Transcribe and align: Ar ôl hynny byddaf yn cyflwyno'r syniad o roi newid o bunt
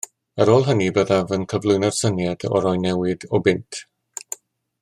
Ar 0.43 0.51
ôl 0.53 0.63
hynny 0.69 0.87
byddaf 0.95 1.33
yn 1.37 1.45
cyflwyno'r 1.53 1.95
syniad 1.99 2.47
o 2.51 2.65
roi 2.67 2.75
newid 2.89 3.29
o 3.39 3.45
bunt 3.49 3.83